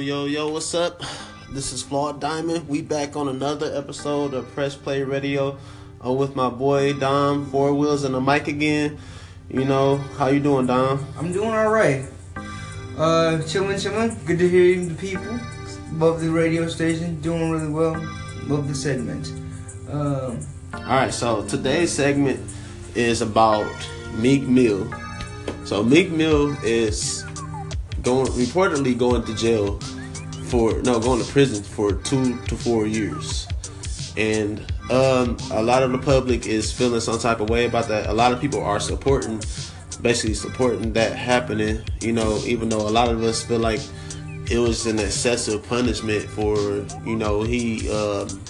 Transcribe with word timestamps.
yo, 0.00 0.24
yo, 0.24 0.48
what's 0.48 0.74
up? 0.74 1.02
This 1.52 1.74
is 1.74 1.82
Flawed 1.82 2.20
Diamond. 2.20 2.66
We 2.68 2.80
back 2.80 3.16
on 3.16 3.28
another 3.28 3.76
episode 3.76 4.32
of 4.32 4.50
Press 4.54 4.74
Play 4.74 5.02
Radio. 5.02 5.58
I'm 6.00 6.16
with 6.16 6.34
my 6.34 6.48
boy 6.48 6.94
Dom, 6.94 7.50
four 7.50 7.74
wheels 7.74 8.04
and 8.04 8.14
a 8.14 8.20
mic 8.20 8.48
again. 8.48 8.96
You 9.50 9.66
know, 9.66 9.96
how 9.96 10.28
you 10.28 10.40
doing, 10.40 10.66
Dom? 10.66 11.04
I'm 11.18 11.32
doing 11.32 11.50
all 11.50 11.68
right. 11.68 12.06
Uh, 12.96 13.42
chilling, 13.42 13.78
chilling. 13.78 14.16
Good 14.24 14.38
to 14.38 14.48
hear 14.48 14.64
you, 14.64 14.88
the 14.88 14.94
people. 14.94 15.38
Love 15.92 16.22
the 16.22 16.30
radio 16.30 16.66
station. 16.66 17.20
Doing 17.20 17.50
really 17.50 17.68
well. 17.68 17.94
Love 18.44 18.68
the 18.68 18.74
segment. 18.74 19.30
Um, 19.90 20.40
Alright, 20.72 21.12
so 21.12 21.44
today's 21.46 21.92
segment 21.92 22.40
is 22.94 23.20
about 23.20 23.70
Meek 24.14 24.44
Mill. 24.44 24.90
So 25.66 25.82
Meek 25.82 26.10
Mill 26.10 26.56
is 26.64 27.24
going 28.02 28.26
reportedly 28.32 28.96
going 28.96 29.24
to 29.24 29.34
jail 29.34 29.78
for 30.50 30.80
no 30.82 30.98
going 30.98 31.22
to 31.22 31.30
prison 31.30 31.62
for 31.62 31.92
two 31.92 32.36
to 32.46 32.56
four 32.56 32.86
years. 32.86 33.46
And 34.16 34.60
um, 34.90 35.36
a 35.52 35.62
lot 35.62 35.82
of 35.82 35.92
the 35.92 35.98
public 35.98 36.46
is 36.46 36.72
feeling 36.72 37.00
some 37.00 37.18
type 37.18 37.40
of 37.40 37.48
way 37.48 37.66
about 37.66 37.88
that. 37.88 38.08
A 38.08 38.12
lot 38.12 38.32
of 38.32 38.40
people 38.40 38.62
are 38.62 38.80
supporting, 38.80 39.40
basically 40.02 40.34
supporting 40.34 40.92
that 40.94 41.16
happening. 41.16 41.82
You 42.00 42.12
know, 42.12 42.38
even 42.44 42.68
though 42.68 42.88
a 42.88 42.90
lot 42.90 43.08
of 43.08 43.22
us 43.22 43.44
feel 43.44 43.60
like 43.60 43.80
it 44.50 44.58
was 44.58 44.86
an 44.86 44.98
excessive 44.98 45.66
punishment 45.68 46.24
for, 46.24 46.56
you 47.06 47.14
know, 47.16 47.42
he 47.42 47.88
um, 47.90 48.42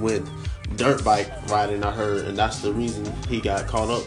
went 0.00 0.28
dirt 0.76 1.04
bike 1.04 1.30
riding. 1.48 1.84
I 1.84 1.92
heard, 1.92 2.26
and 2.26 2.36
that's 2.36 2.60
the 2.60 2.72
reason 2.72 3.10
he 3.28 3.40
got 3.40 3.68
caught 3.68 3.88
up 3.88 4.02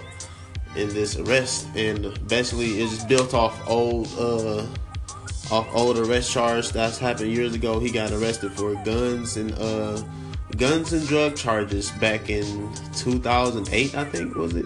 in 0.76 0.90
this 0.90 1.18
arrest. 1.18 1.68
And 1.76 2.18
basically, 2.28 2.82
it's 2.82 3.04
built 3.06 3.34
off 3.34 3.60
old. 3.68 4.08
Uh, 4.18 4.66
off 5.52 5.68
old 5.76 6.00
arrest 6.00 6.32
charge 6.32 6.70
that's 6.70 6.98
happened 6.98 7.30
years 7.30 7.54
ago. 7.54 7.80
He 7.80 7.92
got 7.92 8.12
arrested 8.12 8.54
for 8.54 8.74
guns 8.86 9.38
and 9.38 9.54
uh, 9.60 10.02
guns 10.58 10.94
and 10.94 11.06
drug 11.08 11.36
charges 11.36 11.92
back 11.92 12.30
in 12.30 12.72
2008, 12.96 13.96
I 13.96 14.06
think 14.06 14.36
was 14.36 14.56
it. 14.56 14.66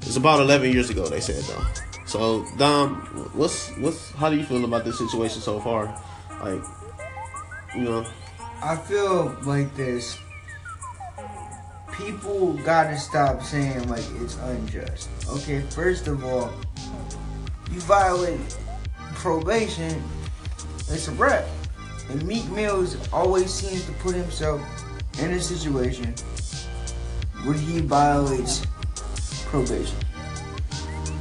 It's 0.00 0.16
about 0.16 0.40
11 0.40 0.72
years 0.72 0.90
ago. 0.90 1.06
They 1.06 1.20
said 1.20 1.42
though. 1.44 1.64
So 2.06 2.46
Dom, 2.58 2.94
what's 3.34 3.70
what's 3.78 4.10
how 4.12 4.30
do 4.30 4.36
you 4.36 4.44
feel 4.44 4.64
about 4.64 4.84
this 4.84 4.98
situation 4.98 5.40
so 5.40 5.60
far? 5.60 5.86
Like, 6.42 6.62
you 7.74 7.82
know, 7.82 8.06
I 8.62 8.76
feel 8.76 9.36
like 9.44 9.74
this. 9.74 10.18
People 11.96 12.54
gotta 12.64 12.98
stop 12.98 13.42
saying 13.42 13.88
like 13.88 14.04
it's 14.20 14.36
unjust. 14.38 15.08
Okay, 15.28 15.60
first 15.70 16.08
of 16.08 16.24
all, 16.24 16.52
you 17.70 17.80
violate 17.80 18.40
probation, 19.14 20.02
it's 20.88 21.06
a 21.06 21.12
wrap. 21.12 21.44
And 22.10 22.26
Meek 22.26 22.48
Mills 22.50 22.96
always 23.12 23.52
seems 23.52 23.86
to 23.86 23.92
put 23.92 24.14
himself 24.14 24.60
in 25.20 25.32
a 25.32 25.40
situation 25.40 26.14
where 27.44 27.54
he 27.54 27.80
violates 27.80 28.66
probation. 29.46 29.96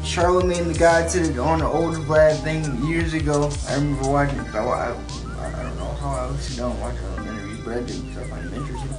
Charlamagne 0.02 0.74
the 0.74 0.78
God 0.78 1.10
to 1.12 1.20
the, 1.20 1.42
on 1.42 1.60
the 1.60 1.68
old 1.68 1.96
Vlad 1.96 2.42
thing 2.44 2.64
years 2.86 3.14
ago. 3.14 3.52
I 3.68 3.76
remember 3.76 4.10
watching. 4.10 4.40
I, 4.40 4.58
I, 4.58 5.60
I 5.60 5.64
don't 5.64 5.78
know 5.78 5.94
how 6.00 6.10
I 6.10 6.28
and 6.28 6.82
watch 6.82 6.96
all 6.96 7.24
the 7.24 7.32
interviews, 7.32 7.60
but 7.64 7.78
I 7.78 7.82
do 7.82 8.02
because 8.02 8.18
I 8.18 8.28
find 8.28 8.46
it 8.46 8.54
interesting. 8.54 8.90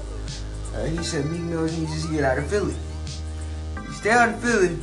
Uh, 0.74 0.84
he 0.86 1.02
said 1.02 1.26
Meek 1.26 1.42
Mills 1.42 1.76
needs 1.78 2.04
to 2.04 2.12
get 2.12 2.24
out 2.24 2.38
of 2.38 2.46
Philly. 2.48 2.74
Stay 3.92 4.10
out 4.10 4.30
of 4.30 4.40
Philly. 4.40 4.76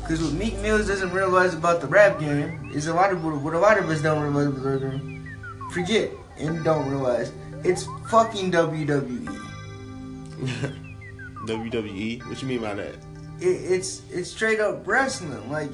Because 0.00 0.22
what 0.22 0.32
Meek 0.34 0.58
Mills 0.60 0.86
doesn't 0.86 1.12
realize 1.12 1.54
about 1.54 1.80
the 1.80 1.86
rap 1.86 2.18
game 2.18 2.70
is 2.72 2.86
a 2.86 2.94
lot 2.94 3.12
of 3.12 3.24
what 3.24 3.54
a 3.54 3.58
lot 3.58 3.78
of 3.78 3.88
us 3.90 4.00
don't 4.00 4.22
realize 4.22 4.46
about 4.46 4.62
the 4.62 4.70
rap 4.70 4.80
game. 4.80 5.36
Forget 5.72 6.10
and 6.38 6.64
don't 6.64 6.88
realize. 6.88 7.32
It's 7.64 7.86
fucking 8.08 8.52
WWE. 8.52 9.26
WWE. 11.46 12.26
What 12.26 12.40
you 12.40 12.48
mean 12.48 12.60
by 12.60 12.74
that? 12.74 12.94
It, 13.40 13.46
it's 13.46 14.02
it's 14.10 14.30
straight 14.30 14.60
up 14.60 14.86
wrestling. 14.86 15.50
Like 15.50 15.70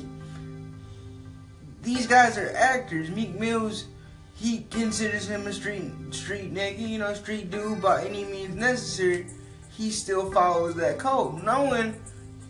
these 1.83 2.07
guys 2.07 2.39
are 2.39 2.51
actors. 2.57 3.11
Meek 3.11 3.39
Mills, 3.39 3.87
he 4.35 4.67
considers 4.71 5.29
him 5.29 5.47
a 5.47 5.53
street 5.53 5.93
street 6.11 6.53
nigga, 6.53 6.89
you 6.89 6.99
know, 6.99 7.15
street 7.15 7.51
dude 7.51 7.81
by 7.81 8.05
any 8.05 8.25
means 8.25 8.55
necessary. 8.55 9.27
He 9.71 9.91
still 9.91 10.31
follows 10.33 10.75
that 10.77 10.99
code, 10.99 11.43
knowing 11.43 11.95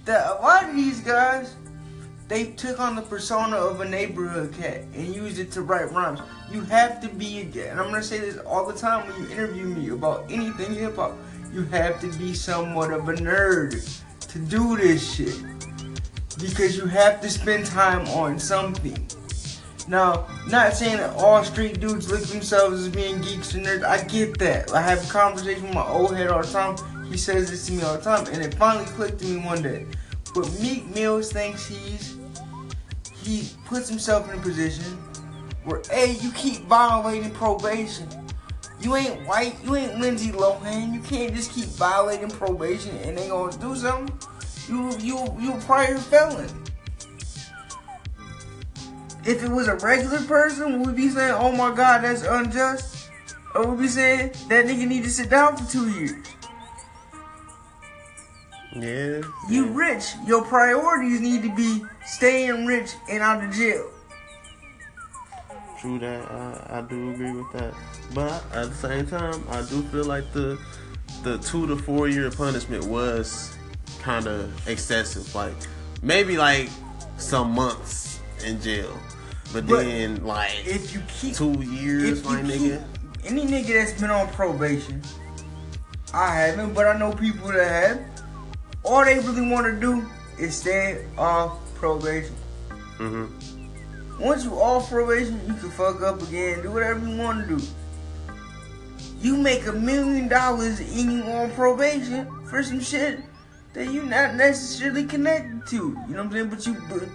that 0.04 0.30
a 0.30 0.42
lot 0.42 0.68
of 0.68 0.74
these 0.74 1.00
guys 1.00 1.56
they 2.26 2.46
took 2.52 2.80
on 2.80 2.96
the 2.96 3.02
persona 3.02 3.56
of 3.56 3.80
a 3.80 3.84
neighborhood 3.84 4.54
cat 4.54 4.82
and 4.94 5.14
used 5.14 5.38
it 5.38 5.50
to 5.52 5.62
write 5.62 5.92
rhymes. 5.92 6.20
You 6.50 6.62
have 6.62 7.00
to 7.02 7.08
be 7.08 7.40
a 7.40 7.70
and 7.70 7.78
I'm 7.78 7.90
gonna 7.90 8.02
say 8.02 8.18
this 8.18 8.38
all 8.38 8.66
the 8.66 8.78
time 8.78 9.06
when 9.06 9.22
you 9.22 9.30
interview 9.30 9.64
me 9.64 9.90
about 9.90 10.24
anything 10.30 10.74
hip 10.74 10.96
hop. 10.96 11.16
You 11.52 11.64
have 11.66 12.00
to 12.00 12.08
be 12.18 12.34
somewhat 12.34 12.92
of 12.92 13.08
a 13.08 13.14
nerd 13.14 14.00
to 14.28 14.38
do 14.38 14.76
this 14.76 15.14
shit 15.14 15.36
because 16.40 16.76
you 16.76 16.86
have 16.86 17.20
to 17.20 17.30
spend 17.30 17.66
time 17.66 18.08
on 18.08 18.38
something. 18.38 19.06
Now, 19.86 20.26
not 20.48 20.72
saying 20.74 20.96
that 20.96 21.14
all 21.16 21.44
street 21.44 21.80
dudes 21.80 22.10
look 22.10 22.22
themselves 22.22 22.80
as 22.80 22.88
being 22.88 23.20
geeks 23.20 23.54
and 23.54 23.66
nerds. 23.66 23.84
I 23.84 24.02
get 24.04 24.38
that. 24.38 24.72
I 24.72 24.80
have 24.80 25.04
a 25.04 25.12
conversation 25.12 25.64
with 25.64 25.74
my 25.74 25.86
old 25.86 26.16
head 26.16 26.28
all 26.28 26.42
the 26.42 26.50
time. 26.50 26.76
He 27.10 27.18
says 27.18 27.50
this 27.50 27.66
to 27.66 27.72
me 27.72 27.82
all 27.82 27.96
the 27.96 28.02
time, 28.02 28.26
and 28.32 28.42
it 28.42 28.54
finally 28.54 28.86
clicked 28.86 29.18
to 29.20 29.26
me 29.26 29.44
one 29.44 29.62
day. 29.62 29.86
But 30.34 30.50
Meek 30.60 30.86
Mills 30.94 31.30
thinks 31.30 31.66
he's 31.66 32.16
he 33.22 33.48
puts 33.66 33.88
himself 33.88 34.30
in 34.30 34.38
a 34.38 34.42
position 34.42 34.84
where 35.64 35.82
a 35.92 36.12
you 36.14 36.32
keep 36.32 36.62
violating 36.62 37.30
probation. 37.30 38.08
You 38.80 38.96
ain't 38.96 39.26
white, 39.26 39.56
you 39.64 39.76
ain't 39.76 39.98
Lindsay 39.98 40.32
Lohan. 40.32 40.92
You 40.92 41.00
can't 41.00 41.34
just 41.34 41.52
keep 41.52 41.66
violating 41.66 42.30
probation 42.30 42.96
and 42.98 43.16
they 43.16 43.28
gonna 43.28 43.56
do 43.58 43.76
something. 43.76 44.18
You 44.68 44.96
you 44.98 45.36
you 45.38 45.52
prior 45.60 45.98
felon. 45.98 46.48
If 49.26 49.42
it 49.42 49.50
was 49.50 49.68
a 49.68 49.76
regular 49.76 50.20
person, 50.22 50.82
we'd 50.82 50.96
be 50.96 51.08
saying, 51.08 51.34
"Oh 51.34 51.52
my 51.52 51.74
God, 51.74 52.04
that's 52.04 52.22
unjust," 52.22 53.10
or 53.54 53.66
we'd 53.68 53.82
be 53.82 53.88
saying 53.88 54.32
that 54.48 54.66
nigga 54.66 54.86
need 54.86 55.04
to 55.04 55.10
sit 55.10 55.30
down 55.30 55.56
for 55.56 55.70
two 55.70 55.88
years? 55.88 56.26
Yeah. 58.74 59.22
You 59.48 59.66
rich. 59.66 60.14
Your 60.26 60.42
priorities 60.44 61.20
need 61.20 61.42
to 61.42 61.54
be 61.54 61.84
staying 62.04 62.66
rich 62.66 62.90
and 63.08 63.22
out 63.22 63.42
of 63.42 63.52
jail. 63.52 63.88
True 65.80 65.98
that. 66.00 66.30
I, 66.30 66.78
I 66.78 66.80
do 66.82 67.12
agree 67.12 67.32
with 67.32 67.50
that. 67.52 67.72
But 68.12 68.44
at 68.52 68.70
the 68.70 68.74
same 68.74 69.06
time, 69.06 69.44
I 69.48 69.62
do 69.62 69.82
feel 69.84 70.04
like 70.04 70.32
the 70.32 70.58
the 71.22 71.38
two 71.38 71.66
to 71.66 71.76
four 71.76 72.08
year 72.08 72.30
punishment 72.30 72.84
was 72.84 73.56
kind 74.00 74.26
of 74.26 74.68
excessive. 74.68 75.34
Like 75.34 75.54
maybe 76.02 76.36
like 76.36 76.68
some 77.16 77.52
months 77.52 78.13
in 78.44 78.60
jail, 78.60 78.98
but, 79.52 79.66
But 79.66 79.84
then 79.84 80.24
like 80.24 80.52
If 80.66 80.94
you 80.94 81.02
keep 81.08 81.34
two 81.36 81.52
years, 81.62 82.24
my 82.24 82.40
nigga. 82.42 82.84
keep- 82.84 83.30
any 83.30 83.46
nigga 83.46 83.68
that's 83.74 83.98
been 84.00 84.10
on 84.10 84.28
probation, 84.28 85.02
I 86.12 86.34
haven't, 86.34 86.74
but 86.74 86.86
I 86.86 86.98
know 86.98 87.12
people 87.12 87.48
that 87.52 87.66
have. 87.66 88.00
All 88.82 89.04
they 89.04 89.18
really 89.18 89.48
want 89.48 89.66
to 89.66 89.80
do 89.80 90.06
is 90.38 90.54
stay 90.56 91.06
off 91.16 91.58
probation. 91.74 92.34
hmm 92.98 93.24
Once 94.20 94.44
you 94.44 94.52
off 94.52 94.90
probation, 94.90 95.40
you 95.46 95.54
can 95.54 95.70
fuck 95.70 96.02
up 96.02 96.20
again, 96.22 96.62
do 96.62 96.70
whatever 96.70 97.00
you 97.06 97.16
want 97.16 97.48
to 97.48 97.56
do. 97.56 97.64
You 99.20 99.36
make 99.38 99.66
a 99.66 99.72
million 99.72 100.28
dollars 100.28 100.80
and 100.80 101.12
you 101.12 101.22
on 101.24 101.50
probation 101.52 102.28
for 102.44 102.62
some 102.62 102.80
shit 102.80 103.20
that 103.72 103.90
you're 103.90 104.04
not 104.04 104.34
necessarily 104.34 105.04
connected 105.04 105.66
to. 105.68 105.76
You 105.76 106.14
know 106.14 106.24
what 106.24 106.26
I'm 106.26 106.32
saying? 106.32 106.48
But 106.50 106.66
you, 106.66 106.74
but 106.90 107.08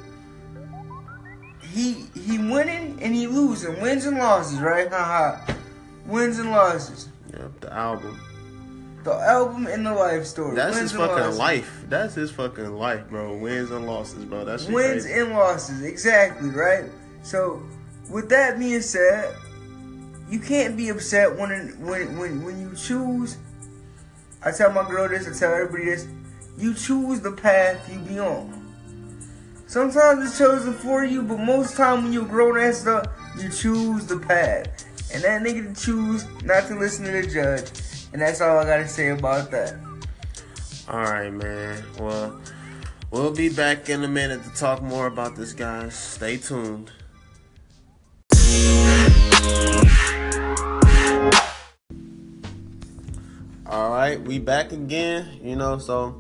he 1.74 2.06
he 2.16 2.38
winning 2.38 2.98
and 3.02 3.14
he 3.14 3.28
losing, 3.28 3.80
wins 3.82 4.06
and 4.06 4.18
losses, 4.18 4.60
right? 4.60 4.90
Haha, 4.90 5.54
wins 6.06 6.40
and 6.40 6.52
losses. 6.52 7.10
Yep, 7.32 7.60
the 7.62 7.74
album. 7.74 8.20
The 9.04 9.14
album 9.14 9.68
and 9.68 9.86
the 9.86 9.94
life 9.94 10.26
story. 10.26 10.56
That's 10.56 10.76
wins 10.76 10.92
his 10.92 11.00
fucking 11.00 11.16
losses. 11.16 11.40
life. 11.40 11.86
That's 11.88 12.16
his 12.16 12.32
fucking 12.32 12.74
life, 12.76 13.08
bro. 13.10 13.38
Wins 13.38 13.72
and 13.72 13.86
losses, 13.88 14.26
bro. 14.26 14.44
That's 14.44 14.66
wins 14.68 15.06
crazy. 15.06 15.20
and 15.22 15.32
losses 15.32 15.84
exactly 15.84 16.50
right 16.50 16.86
so 17.22 17.62
with 18.10 18.30
that 18.30 18.58
being 18.58 18.82
said 18.82 19.36
you 20.30 20.40
can't 20.40 20.78
be 20.78 20.90
upset 20.90 21.36
when 21.38 21.50
when 21.80 22.18
when 22.18 22.44
when 22.44 22.60
you 22.60 22.74
choose 22.76 23.38
i 24.44 24.52
tell 24.52 24.72
my 24.72 24.88
girl 24.88 25.08
this 25.08 25.28
i 25.28 25.38
tell 25.38 25.54
everybody 25.54 25.86
this 25.86 26.08
you 26.58 26.74
choose 26.74 27.20
the 27.22 27.32
path 27.32 27.92
you 27.92 28.00
be 28.00 28.20
on 28.20 28.59
sometimes 29.70 30.28
it's 30.28 30.38
chosen 30.40 30.74
for 30.74 31.06
you 31.06 31.22
but 31.22 31.38
most 31.38 31.78
time 31.78 32.04
when 32.04 32.12
you're 32.12 32.26
grown 32.26 32.58
ass 32.58 32.88
up 32.88 33.08
you 33.38 33.48
choose 33.50 34.08
the 34.08 34.18
path 34.18 34.66
and 35.14 35.24
that 35.24 35.44
nigga 35.44 35.80
choose 35.80 36.26
not 36.44 36.66
to 36.68 36.76
listen 36.76 37.06
to 37.06 37.12
the 37.12 37.22
judge 37.28 37.70
and 38.12 38.20
that's 38.20 38.42
all 38.42 38.58
i 38.58 38.66
gotta 38.66 38.88
say 38.88 39.10
about 39.10 39.52
that 39.52 39.76
All 40.90 41.04
right, 41.04 41.30
man. 41.32 41.84
Well, 42.00 42.42
we'll 43.12 43.32
be 43.32 43.50
back 43.50 43.90
in 43.90 44.04
a 44.04 44.08
minute 44.08 44.44
to 44.44 44.50
talk 44.56 44.82
more 44.82 45.06
about 45.06 45.36
this, 45.36 45.54
guys. 45.54 45.94
Stay 45.94 46.38
tuned. 46.38 46.92
All 53.68 53.92
right, 53.92 54.20
we 54.20 54.40
back 54.40 54.72
again. 54.72 55.40
You 55.44 55.56
know, 55.56 55.78
so 55.78 56.20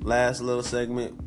last 0.00 0.40
little 0.40 0.62
segment, 0.62 1.18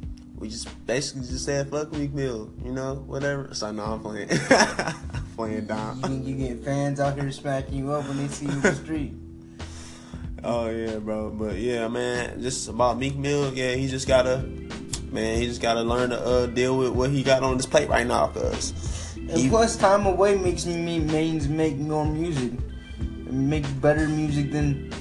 we 0.44 0.50
just 0.50 0.68
basically 0.86 1.22
just 1.22 1.46
said 1.46 1.70
fuck 1.70 1.94
Meek 1.94 2.14
Mill. 2.14 2.52
You 2.66 2.74
know, 2.74 2.96
whatever. 3.08 3.54
So 3.54 3.72
no, 3.72 3.84
I'm 3.84 4.02
playing, 4.02 4.28
playing 5.38 5.68
down. 5.68 6.02
You, 6.02 6.34
you 6.34 6.48
get 6.50 6.66
fans 6.66 7.00
out 7.00 7.18
here 7.18 7.32
smacking 7.32 7.76
you 7.78 7.94
up 7.94 8.06
when 8.10 8.18
they 8.18 8.28
see 8.28 8.46
you 8.48 8.52
in 8.52 8.62
the 8.62 8.76
street. 8.76 9.14
Oh 10.46 10.70
yeah, 10.70 10.98
bro. 10.98 11.30
But 11.30 11.56
yeah, 11.56 11.88
man, 11.88 12.42
just 12.42 12.68
about 12.68 13.00
Meek 13.00 13.16
Mill. 13.16 13.54
Yeah, 13.54 13.76
he 13.76 13.88
just 13.88 14.10
gotta, 14.10 14.40
man, 15.10 15.38
he 15.40 15.46
just 15.48 15.62
gotta 15.62 15.82
learn 15.84 16.10
to 16.10 16.20
uh, 16.20 16.48
deal 16.48 16.78
with 16.78 16.90
what 16.90 17.12
he 17.12 17.24
got 17.24 17.44
on 17.44 17.56
his 17.56 17.66
plate 17.66 17.88
right 17.88 18.06
now, 18.06 18.28
cause. 18.28 18.74
And 19.16 19.32
he- 19.32 19.48
plus, 19.48 19.78
time 19.78 20.06
away 20.06 20.38
makes 20.38 20.66
me 20.66 21.00
means 21.00 21.48
make 21.48 21.78
more 21.78 22.06
music, 22.06 22.52
make 23.00 23.64
better 23.80 24.10
music 24.10 24.52
than. 24.52 24.92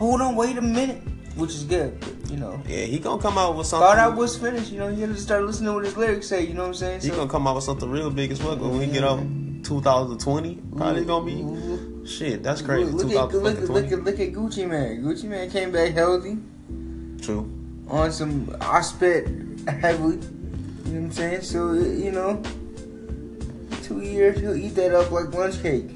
Hold 0.00 0.20
on, 0.20 0.34
wait 0.34 0.56
a 0.58 0.62
minute, 0.62 1.00
which 1.38 1.54
is 1.54 1.64
good. 1.64 1.98
But, 2.00 2.30
you 2.30 2.36
know, 2.36 2.60
yeah, 2.66 2.84
he 2.84 2.98
gonna 2.98 3.22
come 3.22 3.38
out 3.38 3.56
with 3.56 3.66
something. 3.66 3.86
thought 3.86 3.98
I 3.98 4.08
was 4.08 4.36
finished. 4.36 4.70
You 4.70 4.78
know, 4.78 4.88
you 4.88 5.06
had 5.06 5.14
to 5.14 5.20
start 5.20 5.44
listening 5.44 5.68
to 5.68 5.74
what 5.74 5.84
his 5.84 5.96
lyrics 5.96 6.26
say. 6.26 6.44
You 6.44 6.54
know 6.54 6.62
what 6.62 6.68
I'm 6.68 6.74
saying? 6.74 7.00
He 7.00 7.10
gonna 7.10 7.30
come 7.30 7.46
out 7.46 7.54
with 7.54 7.64
something 7.64 7.88
real 7.90 8.10
big 8.10 8.32
as 8.32 8.40
fuck 8.40 8.60
when 8.60 8.78
we 8.78 8.86
get 8.86 9.04
up 9.04 9.20
2020. 9.62 10.58
Probably 10.76 11.04
gonna 11.04 11.24
be 11.24 12.06
shit. 12.06 12.42
That's 12.42 12.60
crazy. 12.60 12.90
Look, 12.90 13.06
look, 13.06 13.34
at, 13.34 13.36
look, 13.36 13.56
at, 13.56 13.70
look, 13.70 13.92
at, 13.92 14.04
look 14.04 14.20
at 14.20 14.32
Gucci 14.32 14.68
Mane. 14.68 15.02
Gucci 15.02 15.24
Mane 15.24 15.50
came 15.50 15.70
back 15.70 15.92
healthy 15.94 16.38
True. 17.22 17.50
on 17.88 18.12
some. 18.12 18.54
I 18.60 18.80
spit 18.80 19.28
heavily. 19.68 20.16
You 20.16 20.94
know 20.94 21.00
what 21.00 21.06
I'm 21.06 21.12
saying? 21.12 21.42
So 21.42 21.72
you 21.74 22.12
know, 22.12 22.42
two 23.82 24.00
years 24.00 24.40
he'll 24.40 24.56
eat 24.56 24.74
that 24.74 24.94
up 24.94 25.10
like 25.10 25.32
lunch 25.32 25.62
cake. 25.62 25.90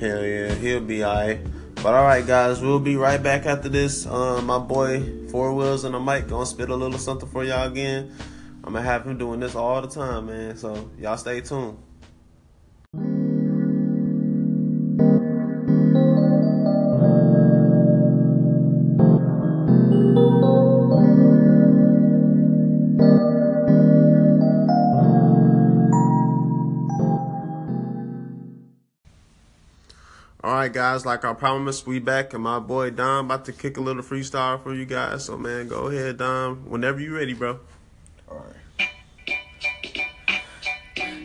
Hell 0.00 0.24
yeah, 0.24 0.54
he'll 0.54 0.80
be 0.80 1.04
alright. 1.04 1.38
But 1.82 1.94
alright, 1.94 2.24
guys, 2.24 2.60
we'll 2.60 2.78
be 2.78 2.94
right 2.94 3.20
back 3.20 3.44
after 3.44 3.68
this. 3.68 4.06
Um, 4.06 4.46
my 4.46 4.60
boy 4.60 5.26
Four 5.30 5.52
Wheels 5.52 5.82
and 5.82 5.96
a 5.96 6.00
mic 6.00 6.28
gonna 6.28 6.46
spit 6.46 6.68
a 6.68 6.76
little 6.76 6.96
something 6.96 7.28
for 7.28 7.42
y'all 7.42 7.66
again. 7.66 8.14
I'm 8.62 8.74
gonna 8.74 8.84
have 8.84 9.04
him 9.04 9.18
doing 9.18 9.40
this 9.40 9.56
all 9.56 9.82
the 9.82 9.88
time, 9.88 10.26
man. 10.26 10.56
So 10.56 10.88
y'all 10.96 11.16
stay 11.16 11.40
tuned. 11.40 11.78
All 30.44 30.54
right, 30.54 30.72
guys. 30.72 31.06
Like 31.06 31.24
I 31.24 31.34
promised, 31.34 31.86
we 31.86 32.00
back, 32.00 32.34
and 32.34 32.42
my 32.42 32.58
boy 32.58 32.90
Dom 32.90 33.26
about 33.26 33.44
to 33.44 33.52
kick 33.52 33.76
a 33.76 33.80
little 33.80 34.02
freestyle 34.02 34.60
for 34.60 34.74
you 34.74 34.84
guys. 34.84 35.24
So, 35.24 35.36
man, 35.36 35.68
go 35.68 35.86
ahead, 35.86 36.18
Dom. 36.18 36.68
Whenever 36.68 37.00
you 37.00 37.14
ready, 37.14 37.32
bro. 37.32 37.60
All 38.28 38.44
right. 38.44 38.88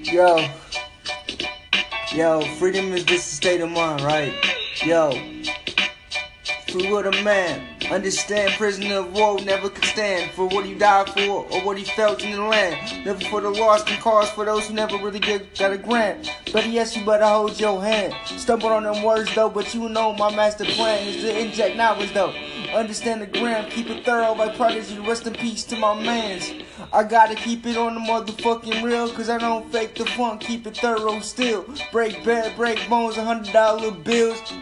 Yo. 0.04 0.48
Yo, 2.14 2.42
freedom 2.58 2.94
is 2.94 3.04
just 3.04 3.32
a 3.32 3.36
state 3.36 3.62
of 3.62 3.72
mind, 3.72 4.02
right? 4.02 4.34
Yo. 4.86 5.10
Free 6.78 6.92
will 6.92 7.04
the 7.04 7.24
man. 7.24 7.62
Understand, 7.90 8.52
prisoner 8.54 8.98
of 8.98 9.14
war 9.14 9.40
never 9.42 9.70
could 9.70 9.86
stand 9.86 10.32
for 10.32 10.48
what 10.48 10.66
he 10.66 10.76
died 10.76 11.10
for 11.10 11.48
or 11.52 11.62
what 11.62 11.78
he 11.78 11.84
felt 11.84 12.24
in 12.24 12.32
the 12.34 12.42
land. 12.42 13.04
Never 13.06 13.20
for 13.26 13.42
the 13.42 13.50
lost 13.50 13.90
and 13.90 14.00
cause 14.00 14.30
for 14.30 14.46
those 14.46 14.68
who 14.68 14.74
never 14.76 14.98
really 14.98 15.20
get, 15.20 15.58
got 15.58 15.74
a 15.74 15.78
grant. 15.78 16.30
But 16.54 16.68
yes, 16.68 16.96
you 16.96 17.04
better 17.04 17.26
hold 17.26 17.60
your 17.60 17.82
hand. 17.82 18.14
Stumbled 18.26 18.72
on 18.72 18.84
them 18.84 19.02
words 19.02 19.34
though, 19.34 19.50
but 19.50 19.74
you 19.74 19.90
know 19.90 20.14
my 20.14 20.36
master 20.36 20.66
plan 20.66 21.08
is 21.08 21.16
to 21.24 21.40
inject 21.40 21.78
knowledge 21.78 22.14
though. 22.14 22.34
Understand 22.74 23.22
the 23.22 23.28
gram, 23.28 23.70
keep 23.72 23.90
it 23.90 24.06
thorough 24.06 24.34
like 24.34 24.56
prodigy. 24.56 25.00
Rest 25.00 25.26
in 25.26 25.34
peace 25.34 25.64
to 25.66 25.78
my 25.78 26.00
mans. 26.00 26.54
I 26.94 27.04
gotta 27.04 27.36
keep 27.36 27.66
it 27.66 27.78
on 27.78 27.96
the 27.96 28.02
motherfucking 28.02 28.84
real, 28.84 29.12
cause 29.14 29.30
I 29.30 29.38
don't 29.38 29.72
fake 29.72 29.96
the 29.96 30.06
funk, 30.06 30.42
keep 30.42 30.68
it 30.68 30.78
thorough 30.78 31.20
still. 31.22 31.66
Break 31.92 32.24
bad, 32.24 32.56
break 32.56 32.88
bones, 32.90 33.18
a 33.18 33.24
hundred 33.24 33.54
dollar 33.54 33.92
bills. 33.92 34.54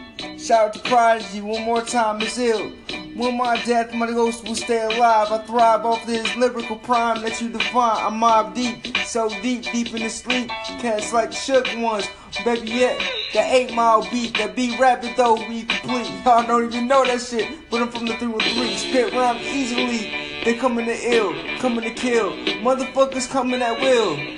Shout 0.46 0.66
out 0.66 0.74
to 0.74 0.78
Prodigy, 0.88 1.40
one 1.40 1.64
more 1.64 1.82
time, 1.82 2.22
it's 2.22 2.38
ill. 2.38 2.70
When 3.16 3.36
my 3.36 3.60
death, 3.64 3.92
my 3.92 4.06
ghost 4.06 4.46
will 4.46 4.54
stay 4.54 4.80
alive. 4.80 5.32
I 5.32 5.38
thrive 5.38 5.84
off 5.84 6.06
this 6.06 6.36
lyrical 6.36 6.76
prime 6.76 7.20
that 7.22 7.40
you 7.40 7.48
define. 7.48 7.96
I'm 8.06 8.20
Mobb 8.20 8.54
Deep, 8.54 8.96
so 8.98 9.28
deep, 9.42 9.64
deep 9.72 9.92
in 9.92 10.04
the 10.04 10.08
sleep. 10.08 10.48
Cats 10.78 11.12
like 11.12 11.32
shook 11.32 11.66
ones, 11.78 12.06
baby, 12.44 12.70
yeah. 12.70 12.96
That 13.34 13.52
eight 13.52 13.74
mile 13.74 14.08
beat, 14.08 14.38
that 14.38 14.54
beat 14.54 14.78
rapid 14.78 15.16
though, 15.16 15.34
we 15.34 15.64
complete. 15.64 16.08
Y'all 16.24 16.46
don't 16.46 16.72
even 16.72 16.86
know 16.86 17.04
that 17.04 17.22
shit, 17.22 17.52
but 17.68 17.82
I'm 17.82 17.90
from 17.90 18.06
the 18.06 18.14
313. 18.14 18.78
Spit 18.78 19.14
rhyme 19.14 19.38
easily. 19.38 20.12
They 20.44 20.54
coming 20.54 20.86
to 20.86 21.12
ill, 21.12 21.34
coming 21.58 21.82
to 21.82 21.90
kill. 21.90 22.30
Motherfuckers 22.62 23.28
coming 23.28 23.62
at 23.62 23.80
will. 23.80 24.35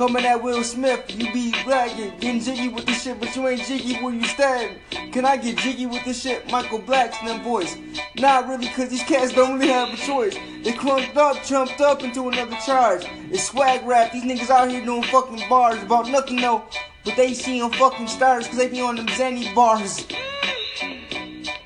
Coming 0.00 0.24
at 0.24 0.42
Will 0.42 0.64
Smith, 0.64 1.04
you 1.14 1.30
be 1.30 1.54
lagging, 1.66 2.16
getting 2.20 2.40
jiggy 2.40 2.68
with 2.68 2.86
the 2.86 2.92
shit, 2.92 3.20
but 3.20 3.36
you 3.36 3.46
ain't 3.46 3.60
jiggy 3.60 3.96
where 3.96 4.14
you 4.14 4.24
stand. 4.24 4.78
Can 5.12 5.26
I 5.26 5.36
get 5.36 5.58
jiggy 5.58 5.84
with 5.84 6.02
the 6.06 6.14
shit? 6.14 6.50
Michael 6.50 6.78
Black's 6.78 7.18
them 7.18 7.42
voice. 7.42 7.76
Not 8.16 8.48
really, 8.48 8.68
cause 8.68 8.88
these 8.88 9.02
cats 9.02 9.34
don't 9.34 9.58
really 9.58 9.70
have 9.70 9.92
a 9.92 9.98
choice. 9.98 10.32
They 10.64 10.72
clunked 10.72 11.18
up, 11.18 11.44
jumped 11.44 11.82
up 11.82 12.02
into 12.02 12.30
another 12.30 12.56
charge. 12.64 13.04
It's 13.30 13.44
swag 13.44 13.84
rap, 13.84 14.12
these 14.12 14.22
niggas 14.22 14.48
out 14.48 14.70
here 14.70 14.82
doing 14.82 15.02
fucking 15.02 15.46
bars 15.50 15.82
about 15.82 16.08
nothing 16.08 16.36
though. 16.36 16.64
But 17.04 17.16
they 17.16 17.34
seeing 17.34 17.70
fucking 17.70 18.08
stars 18.08 18.48
cause 18.48 18.56
they 18.56 18.70
be 18.70 18.80
on 18.80 18.96
them 18.96 19.06
Zanny 19.08 19.54
bars. 19.54 20.06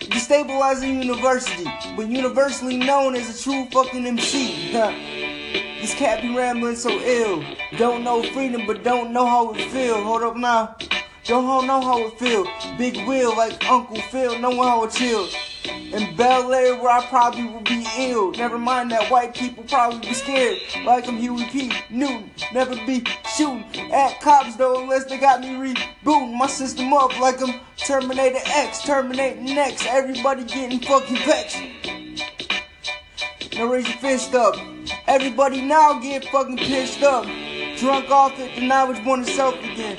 Destabilizing 0.00 1.04
university, 1.04 1.70
but 1.94 2.08
universally 2.08 2.78
known 2.78 3.14
as 3.14 3.30
a 3.30 3.44
true 3.44 3.68
fucking 3.70 4.04
MC. 4.04 4.72
This 5.84 5.92
cat 5.92 6.22
be 6.22 6.34
rambling 6.34 6.76
so 6.76 6.88
ill. 6.88 7.44
Don't 7.76 8.04
know 8.04 8.22
freedom, 8.22 8.66
but 8.66 8.82
don't 8.82 9.12
know 9.12 9.26
how 9.26 9.52
it 9.52 9.70
feel. 9.70 10.02
Hold 10.02 10.22
up 10.22 10.34
now. 10.34 10.76
Don't 11.24 11.66
know 11.66 11.82
how 11.82 12.06
it 12.06 12.18
feel. 12.18 12.46
Big 12.78 13.06
wheel 13.06 13.36
like 13.36 13.62
Uncle 13.68 14.00
Phil, 14.00 14.38
knowing 14.38 14.56
how 14.56 14.84
it 14.84 14.92
chill. 14.92 15.28
In 15.66 16.16
Bel 16.16 16.50
Air, 16.54 16.80
where 16.80 16.90
I 16.90 17.04
probably 17.08 17.44
would 17.44 17.64
be 17.64 17.86
ill. 17.98 18.30
Never 18.30 18.56
mind 18.56 18.92
that 18.92 19.10
white 19.10 19.34
people 19.34 19.62
probably 19.64 20.08
be 20.08 20.14
scared. 20.14 20.56
Like 20.86 21.06
I'm 21.06 21.18
Huey 21.18 21.44
P. 21.50 21.70
Newton. 21.90 22.30
Never 22.54 22.76
be 22.86 23.04
shooting 23.36 23.92
at 23.92 24.22
cops 24.22 24.56
though, 24.56 24.80
unless 24.80 25.04
they 25.04 25.18
got 25.18 25.42
me 25.42 25.48
rebooting 25.48 26.34
my 26.34 26.46
system 26.46 26.94
up 26.94 27.20
like 27.20 27.42
I'm 27.42 27.60
Terminator 27.76 28.40
X. 28.46 28.84
Terminating 28.84 29.44
next. 29.44 29.86
Everybody 29.86 30.44
getting 30.44 30.80
fucking 30.80 31.18
vexed. 31.26 31.58
Now 33.52 33.66
raise 33.66 33.86
your 33.86 33.98
fist 33.98 34.34
up. 34.34 34.56
Everybody 35.06 35.60
now 35.62 35.98
get 35.98 36.24
fucking 36.26 36.58
pissed 36.58 37.02
up. 37.02 37.24
Drunk 37.76 38.10
off 38.10 38.38
it, 38.38 38.62
now 38.62 38.90
it's 38.90 39.00
born 39.00 39.20
itself 39.20 39.54
again. 39.58 39.98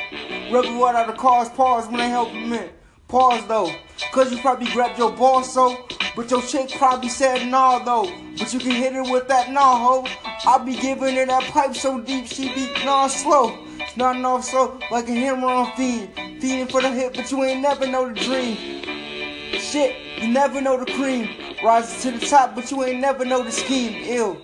Rebel 0.52 0.80
what 0.80 0.96
out 0.96 1.10
of 1.10 1.16
the 1.16 1.22
cars, 1.22 1.50
pause 1.50 1.88
when 1.88 1.98
they 1.98 2.10
help 2.10 2.30
him 2.30 2.54
in. 2.54 2.70
Pause 3.08 3.48
though, 3.48 3.72
cause 4.12 4.32
you 4.32 4.40
probably 4.40 4.68
grabbed 4.72 4.98
your 4.98 5.12
ball 5.12 5.44
so, 5.44 5.88
but 6.16 6.30
your 6.32 6.42
chick 6.42 6.70
probably 6.72 7.10
said 7.10 7.48
nah 7.48 7.80
though. 7.80 8.12
But 8.38 8.54
you 8.54 8.60
can 8.60 8.72
hit 8.72 8.94
her 8.94 9.04
with 9.04 9.28
that 9.28 9.52
nah 9.52 9.78
ho. 9.78 10.08
I 10.46 10.58
be 10.64 10.76
giving 10.76 11.16
her 11.16 11.26
that 11.26 11.44
pipe 11.52 11.76
so 11.76 12.00
deep 12.02 12.28
she 12.28 12.54
be 12.54 12.72
nah 12.84 13.08
slow. 13.08 13.58
It's 13.80 13.98
not 13.98 14.18
off 14.26 14.46
slow 14.46 14.80
like 14.92 15.08
a 15.08 15.14
hammer 15.14 15.48
on 15.48 15.72
feed. 15.76 16.10
Feeding 16.42 16.68
for 16.68 16.82
the 16.82 16.90
hit, 16.90 17.16
but 17.16 17.32
you 17.32 17.44
ain't 17.44 17.62
never 17.62 17.88
know 17.88 18.12
the 18.12 18.20
dream. 18.20 18.58
Shit, 19.60 19.96
you 20.22 20.28
never 20.28 20.62
know 20.62 20.84
the 20.84 20.92
cream. 20.94 21.30
Rises 21.64 22.02
to 22.04 22.12
the 22.12 22.26
top, 22.26 22.56
but 22.56 22.70
you 22.72 22.84
ain't 22.84 23.00
never 23.00 23.24
know 23.24 23.44
the 23.44 23.52
scheme. 23.52 24.04
Ill. 24.06 24.42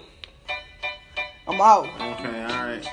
I'm 1.48 1.60
out. 1.60 1.88
Okay, 2.00 2.44
all 2.44 2.66
right. 2.66 2.88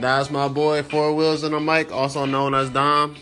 That's 0.00 0.30
my 0.30 0.48
boy 0.48 0.82
Four 0.82 1.14
Wheels 1.14 1.42
and 1.42 1.54
a 1.54 1.60
mic, 1.60 1.92
also 1.92 2.24
known 2.24 2.54
as 2.54 2.70
Dom. 2.70 3.16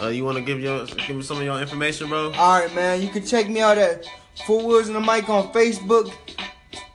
Uh, 0.00 0.08
you 0.08 0.24
want 0.24 0.36
to 0.36 0.42
give 0.42 0.60
your 0.60 0.86
give 0.86 1.16
me 1.16 1.22
some 1.22 1.38
of 1.38 1.44
your 1.44 1.60
information, 1.60 2.08
bro? 2.08 2.32
Alright, 2.32 2.74
man. 2.74 3.00
You 3.00 3.08
can 3.08 3.24
check 3.24 3.48
me 3.48 3.60
out 3.60 3.78
at 3.78 4.04
Four 4.46 4.66
Wheels 4.66 4.88
and 4.88 4.96
the 4.96 5.00
Mic 5.00 5.28
on 5.28 5.52
Facebook, 5.52 6.12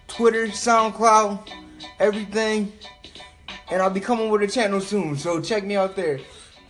Twitter, 0.07 0.47
SoundCloud, 0.47 1.49
everything. 1.99 2.71
And 3.71 3.81
I'll 3.81 3.89
be 3.89 3.99
coming 3.99 4.29
with 4.29 4.41
a 4.41 4.47
channel 4.47 4.81
soon, 4.81 5.15
so 5.15 5.39
check 5.39 5.63
me 5.63 5.75
out 5.75 5.95
there. 5.95 6.19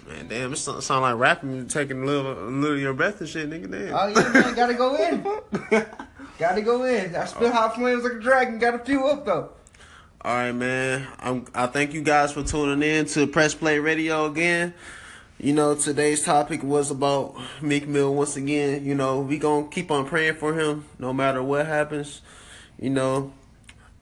Man, 0.08 0.28
damn, 0.28 0.54
it 0.54 0.58
sound, 0.58 0.84
sound 0.84 1.02
like 1.02 1.18
rapping. 1.18 1.68
Taking 1.68 2.04
a 2.04 2.06
little, 2.06 2.32
a 2.32 2.50
little 2.50 2.76
of 2.76 2.82
your 2.82 2.94
breath 2.94 3.22
and 3.22 3.30
shit, 3.30 3.50
nigga. 3.50 3.72
Damn. 3.72 3.94
Oh 3.94 4.08
yeah, 4.08 4.34
man, 4.34 4.56
gotta 4.56 4.74
go 4.74 4.96
in. 4.96 5.86
gotta 6.40 6.62
go 6.62 6.84
in. 6.84 7.16
I 7.16 7.26
spit 7.26 7.52
hot 7.52 7.76
flames 7.76 8.04
like 8.04 8.14
a 8.14 8.20
dragon. 8.20 8.60
Gotta 8.60 8.80
fuel 8.80 9.10
up 9.10 9.26
though. 9.26 9.52
All 10.22 10.36
right, 10.36 10.52
man. 10.52 11.08
I'm, 11.20 11.46
I 11.56 11.68
thank 11.68 11.94
you 11.94 12.02
guys 12.02 12.34
for 12.34 12.44
tuning 12.44 12.84
in 12.84 13.06
to 13.06 13.26
Press 13.26 13.54
Play 13.56 13.80
Radio 13.80 14.26
again. 14.26 14.74
You 15.38 15.54
know, 15.54 15.76
today's 15.76 16.26
topic 16.26 16.62
was 16.62 16.92
about 16.92 17.38
Meek 17.62 17.88
Mill 17.88 18.14
once 18.14 18.36
again. 18.36 18.84
You 18.84 18.96
know, 18.96 19.22
we 19.22 19.38
gonna 19.38 19.70
keep 19.70 19.90
on 19.90 20.06
praying 20.06 20.36
for 20.36 20.60
him 20.60 20.84
no 21.00 21.14
matter 21.14 21.42
what 21.42 21.68
happens. 21.68 22.20
You 22.78 22.90
know, 22.90 23.32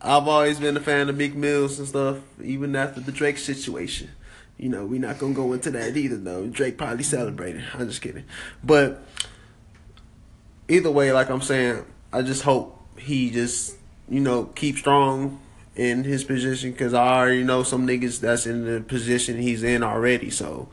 I've 0.02 0.28
always 0.28 0.60
been 0.60 0.76
a 0.76 0.80
fan 0.80 1.08
of 1.08 1.16
Meek 1.16 1.36
Mills 1.36 1.78
and 1.78 1.88
stuff, 1.88 2.18
even 2.44 2.76
after 2.76 3.00
the 3.00 3.12
Drake 3.12 3.38
situation. 3.38 4.10
you 4.58 4.70
know, 4.70 4.88
we're 4.88 5.00
not 5.00 5.20
gonna 5.20 5.36
go 5.36 5.54
into 5.54 5.70
that 5.70 5.96
either 5.96 6.18
though. 6.18 6.48
Drake 6.48 6.80
probably 6.80 7.04
celebrated. 7.04 7.64
I'm 7.76 7.88
just 7.88 8.02
kidding. 8.02 8.26
But 8.64 9.04
either 10.68 10.90
way, 10.90 11.12
like 11.12 11.30
I'm 11.30 11.44
saying, 11.44 11.86
I 12.12 12.24
just 12.24 12.42
hope 12.42 12.76
he 12.98 13.30
just, 13.30 13.76
you 14.10 14.20
know, 14.20 14.46
keep 14.46 14.78
strong 14.78 15.42
in 15.78 16.04
his 16.04 16.24
position 16.24 16.72
because 16.72 16.94
I 16.94 17.20
already 17.20 17.44
know 17.44 17.64
some 17.64 17.88
niggas 17.88 18.20
that's 18.20 18.48
in 18.48 18.66
the 18.66 18.82
position 18.82 19.40
he's 19.40 19.64
in 19.64 19.84
already. 19.84 20.30
So 20.32 20.68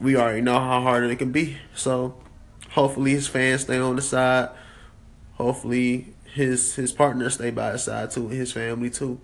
we 0.00 0.16
already 0.16 0.40
know 0.40 0.58
how 0.60 0.80
hard 0.80 1.04
it 1.04 1.16
can 1.16 1.32
be. 1.32 1.58
So 1.74 2.14
hopefully 2.70 3.10
his 3.10 3.26
fans 3.26 3.62
stay 3.62 3.78
on 3.78 3.96
the 3.96 4.02
side. 4.02 4.50
Hopefully 5.34 6.14
his 6.32 6.76
his 6.76 6.92
partner 6.92 7.28
stay 7.28 7.50
by 7.50 7.72
his 7.72 7.84
side 7.84 8.12
too, 8.12 8.28
his 8.28 8.52
family 8.52 8.88
too. 8.88 9.20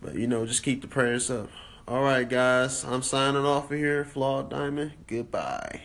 But 0.00 0.14
you 0.14 0.26
know, 0.26 0.46
just 0.46 0.62
keep 0.62 0.80
the 0.80 0.88
prayers 0.88 1.30
up. 1.30 1.50
All 1.86 2.02
right, 2.02 2.26
guys, 2.26 2.82
I'm 2.82 3.02
signing 3.02 3.44
off 3.44 3.70
of 3.70 3.78
here. 3.78 4.06
Flawed 4.06 4.48
Diamond. 4.48 4.92
Goodbye. 5.06 5.82